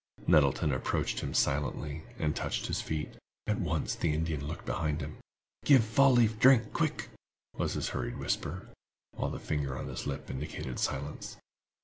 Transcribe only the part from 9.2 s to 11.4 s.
the finger on his lip indicated silence.